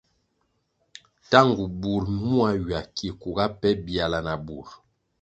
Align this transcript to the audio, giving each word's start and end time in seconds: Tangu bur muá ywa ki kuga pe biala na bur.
Tangu 1.31 1.63
bur 1.81 2.03
muá 2.21 2.49
ywa 2.59 2.79
ki 2.95 3.07
kuga 3.21 3.45
pe 3.59 3.69
biala 3.85 4.19
na 4.25 4.33
bur. 4.45 4.67